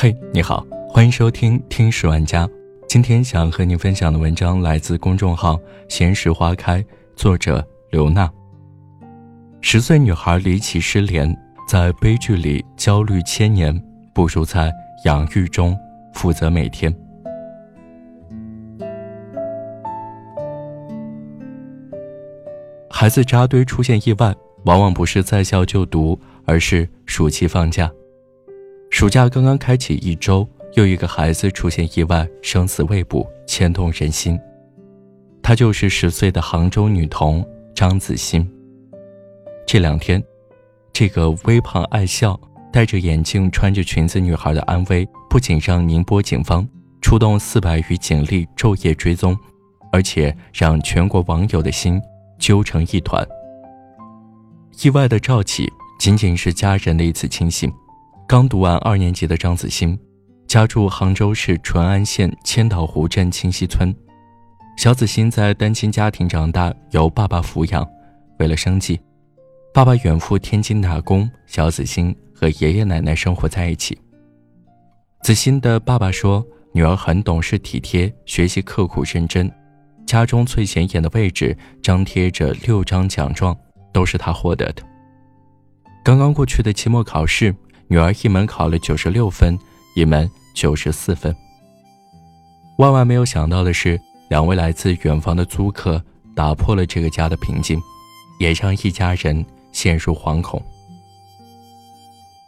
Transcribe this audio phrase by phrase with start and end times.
[0.00, 2.48] 嘿，你好，欢迎收听听十万家。
[2.88, 5.58] 今天想和你分享的文章来自公众号
[5.90, 6.84] “闲时花开”，
[7.16, 8.30] 作者刘娜。
[9.60, 13.76] 十岁女孩离奇失联，在悲剧里焦虑千年，
[14.14, 14.72] 不如在
[15.04, 15.76] 养育中
[16.14, 16.94] 负责每天。
[22.88, 24.32] 孩子扎堆出现意外，
[24.64, 27.90] 往往不是在校就读，而是暑期放假。
[28.98, 30.44] 暑假刚刚开启一周，
[30.74, 34.36] 又一个孩子出现意外，生死未卜，牵动人心。
[35.40, 38.44] 她就是十岁的杭州女童张子欣。
[39.64, 40.20] 这两天，
[40.92, 42.36] 这个微胖爱笑、
[42.72, 46.68] 戴着眼镜、穿着裙子女孩的安危，不仅让宁波警方
[47.00, 49.38] 出动四百余警力昼夜追踪，
[49.92, 52.02] 而且让全国网友的心。
[52.36, 53.24] 揪成一团。
[54.82, 55.68] 意外的赵起
[56.00, 57.72] 仅仅是家人的一次庆幸。
[58.28, 59.98] 刚读完二年级的张子欣，
[60.46, 63.92] 家住杭州市淳安县千岛湖镇清溪村。
[64.76, 67.88] 小子欣在单亲家庭长大，由爸爸抚养。
[68.38, 69.00] 为了生计，
[69.72, 73.98] 爸爸远赴天津打工，小子欣和爷爷奶奶生活在一起。
[75.22, 79.50] 子欣的爸爸说：“女儿很懂事体贴，学习刻苦认真。”
[80.04, 83.56] 家中最显眼的位置张贴着六张奖状，
[83.90, 84.82] 都是他获得的。
[86.04, 87.54] 刚刚过去的期末考试，
[87.88, 89.58] 女儿一门考了九十六分，
[89.94, 91.34] 一门九十四分。
[92.78, 96.02] 万万没有想到的是，两位来自远方的租客
[96.36, 97.80] 打破了这个家的平静，
[98.38, 100.62] 也让一家人陷入惶恐。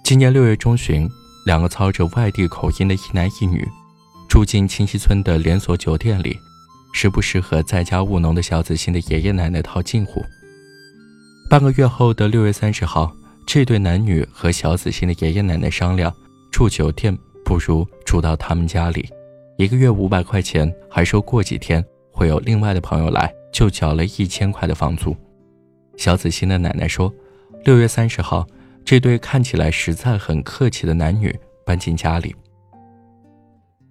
[0.04, 1.08] 今年六月中旬，
[1.46, 3.66] 两个操着外地口音的一男一女，
[4.28, 6.36] 住进清溪村的连锁酒店里。
[6.92, 10.24] 时不时和在家务农的小子欣的爷爷奶奶套近乎。
[11.48, 13.12] 半个月后的六月三十号，
[13.46, 16.14] 这对男女和小子欣的爷爷奶奶商量，
[16.52, 19.08] 住酒店不如住到他们家里，
[19.56, 25.16] 一个月五百块钱，还说过几天会有另外的朋友来，就缴了一千块的房租。
[25.96, 27.12] 小子欣的奶奶说，
[27.64, 28.46] 六月三十号，
[28.84, 32.34] 这对看起来实在很客气的男女搬进家里。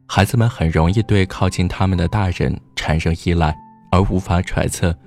[0.07, 3.53] 孩子们很容易对靠近他们的大人产生依赖，
[3.91, 4.97] 而无法揣测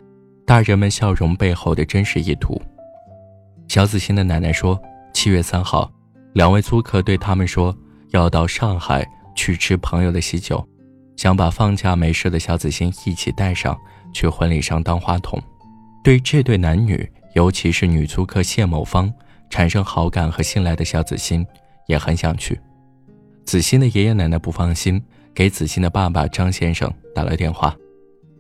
[0.47, 2.61] 大人们笑容背后的真实意图。
[3.72, 4.78] 小子欣的奶奶说
[5.15, 5.91] ：“七月三号，
[6.34, 7.75] 两位租客对他们说
[8.10, 9.03] 要到上海
[9.34, 10.62] 去吃朋友的喜酒，
[11.16, 13.75] 想把放假没事的小子欣一起带上
[14.12, 15.43] 去婚礼上当花童。
[16.05, 19.10] 对这对男女，尤其是女租客谢某芳
[19.49, 21.43] 产生好感和信赖的小子欣，
[21.87, 22.60] 也很想去。”
[23.47, 25.03] 子欣的爷爷奶奶不放心，
[25.33, 27.75] 给子欣的爸爸张先生打了电话。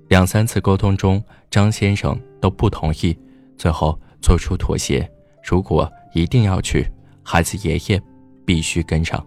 [0.08, 3.18] 两三次沟通中，张先生都不同意，
[3.56, 5.10] 最后做出妥协：
[5.42, 6.86] 如果一定要去，
[7.22, 8.00] 孩子爷爷
[8.44, 9.24] 必须跟上。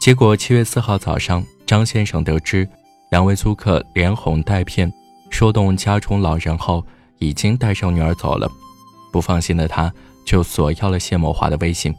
[0.00, 2.68] 结果七月四号早上，张先生得知
[3.10, 4.92] 两位租客连哄带骗，
[5.30, 6.84] 说动家中老人后，
[7.18, 8.50] 已经带上女儿走了。
[9.12, 9.92] 不放心的他，
[10.24, 11.94] 就索要了谢某华的微信。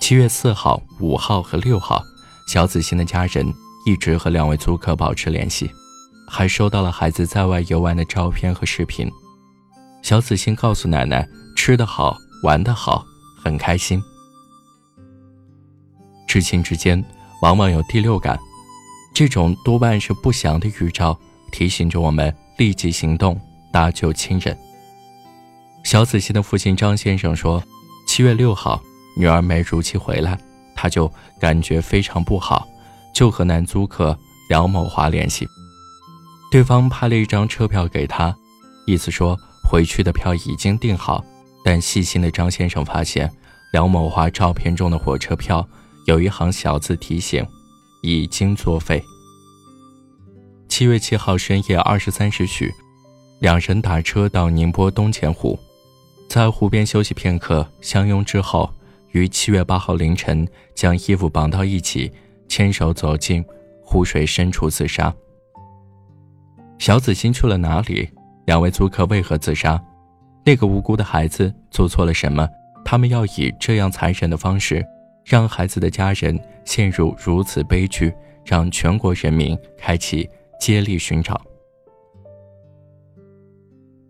[0.00, 2.02] 七月四号、五号和六号，
[2.48, 3.46] 小子欣的家人
[3.86, 5.70] 一直和两位租客保持联系，
[6.26, 9.08] 还收到了孩子在外游玩的照片和视频。
[10.02, 11.26] 小子欣告诉奶奶，
[11.56, 13.04] 吃得好，玩得好，
[13.42, 14.02] 很开心。
[16.26, 17.02] 至亲之间
[17.40, 18.38] 往往有第六感，
[19.14, 21.18] 这种多半是不祥的预兆，
[21.52, 23.40] 提醒着我们立即行动，
[23.72, 24.56] 搭救亲人。
[25.84, 27.62] 小子欣的父亲张先生说
[28.06, 28.82] ：“七月六号。”
[29.14, 30.38] 女儿没如期回来，
[30.74, 32.66] 他就感觉非常不好，
[33.14, 34.18] 就和男租客
[34.48, 35.46] 梁某华联系。
[36.50, 38.34] 对方拍了一张车票给他，
[38.86, 39.38] 意思说
[39.72, 41.24] 回去的票已经订好。
[41.64, 43.30] 但细心的张先生发现，
[43.72, 45.66] 梁某华照片中的火车票
[46.04, 47.42] 有一行小字提醒：
[48.02, 49.02] 已经作废。
[50.68, 52.70] 七月七号深夜二十三时许，
[53.40, 55.58] 两人打车到宁波东钱湖，
[56.28, 58.70] 在湖边休息片刻，相拥之后。
[59.12, 62.10] 于七月八号凌晨，将衣服绑到一起，
[62.48, 63.42] 牵手走进
[63.82, 65.14] 湖水深处自杀。
[66.78, 68.10] 小子欣去了哪里？
[68.44, 69.82] 两位租客为何自杀？
[70.44, 72.48] 那个无辜的孩子做错了什么？
[72.84, 74.84] 他们要以这样残忍的方式，
[75.24, 78.12] 让孩子的家人陷入如此悲剧，
[78.44, 80.28] 让全国人民开启
[80.58, 81.40] 接力寻找。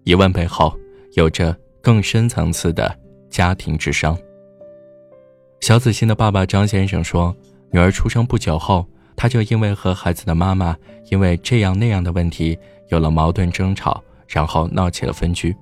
[0.05, 0.75] 疑问背后，
[1.13, 2.99] 有着更深层次的
[3.29, 4.17] 家庭智商。
[5.61, 7.37] 小子欣的爸爸张先生说
[7.71, 8.85] ：“女儿出生不久后，
[9.15, 10.77] 他就因为和孩子的妈妈
[11.11, 12.59] 因为这样那样的问题
[12.89, 14.03] 有了矛盾争吵，
[14.33, 15.55] 然后闹起了分居。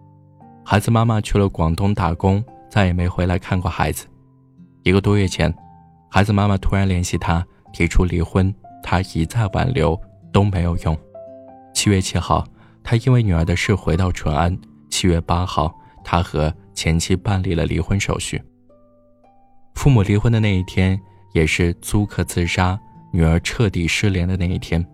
[0.64, 4.06] 孩子妈妈去了广东打工，再也没回来看过孩子。
[4.84, 5.52] 一个多月前，
[6.08, 8.54] 孩子妈妈突然联系他，提出离婚。
[8.82, 10.00] 他一再挽留
[10.32, 10.96] 都没有用。
[11.74, 12.46] 七月七号，
[12.82, 14.56] 他因为女儿的事回到淳安。
[14.88, 15.74] 七月八号，
[16.04, 18.40] 他和前妻办理了离婚手续。
[19.74, 20.98] 父母离婚的那一天，
[21.34, 22.78] 也是租客自杀、
[23.12, 24.84] 女儿彻底失联的那一天。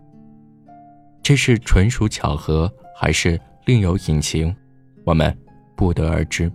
[1.23, 4.55] 这是纯属巧合，还是另有隐情？
[5.03, 5.37] 我们
[5.75, 6.49] 不得而知。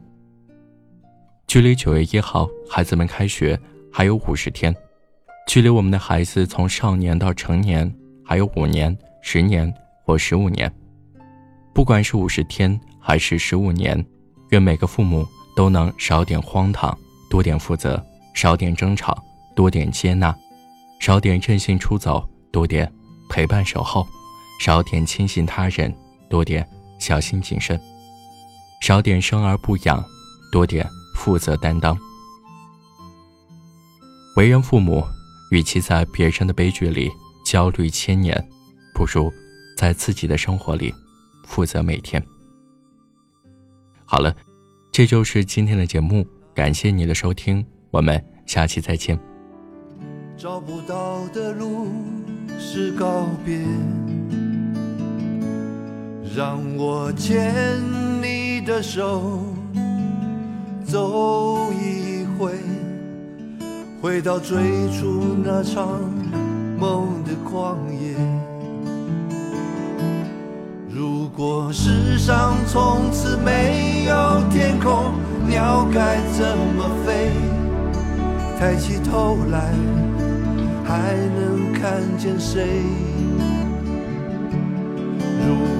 [1.46, 3.60] 距离九月一号孩子们开学
[3.92, 4.74] 还有五十天。
[5.46, 7.94] 距离我们的孩子从少年到成年
[8.24, 9.70] 还有五年、十年
[10.06, 10.72] 或十五年，
[11.74, 14.02] 不管是五十天还是十五年，
[14.48, 16.96] 愿每个父母都能少点荒唐，
[17.28, 19.22] 多点负责；少点争吵，
[19.54, 20.32] 多点接纳；
[20.98, 22.90] 少点任性出走，多点
[23.28, 24.02] 陪伴守候；
[24.58, 25.94] 少点轻信他人，
[26.30, 26.66] 多点
[27.02, 27.76] 小心谨慎；
[28.80, 30.04] 少点生而不养，
[30.52, 31.98] 多点负责担当。
[34.36, 35.04] 为人父母。
[35.50, 37.10] 与其在别人的悲剧里
[37.44, 38.34] 焦虑千年，
[38.94, 39.30] 不如
[39.76, 40.90] 在自己的生活里
[41.44, 42.24] 负责每天。
[44.06, 44.34] 好了，
[44.90, 49.20] 这就是今天的节目，感谢你的收听，我们下期再见。
[50.38, 51.92] 找不到的路
[52.58, 53.58] 是告别，
[56.34, 57.52] 让我牵
[58.22, 59.44] 你的手
[60.82, 62.52] 走一回。
[64.00, 64.56] 回到最
[64.90, 66.00] 初那场
[66.78, 68.16] 梦的旷野。
[70.88, 75.12] 如果世上从此没有天空，
[75.46, 77.30] 鸟该怎么飞？
[78.58, 79.70] 抬起头来，
[80.82, 82.80] 还能看见谁？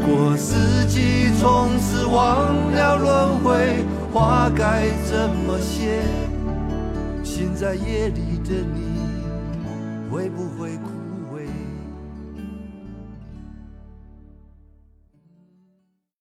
[0.04, 6.02] 如果四季从此忘了轮回，花该怎么谢？
[7.22, 8.90] 现在夜里的你，
[10.10, 11.01] 会不会哭？